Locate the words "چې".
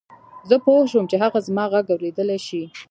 1.11-1.15